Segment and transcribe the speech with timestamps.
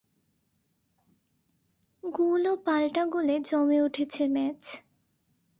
[2.03, 4.61] গোল ও পাল্টা গোলে জমে উঠেছে ম্যাচ।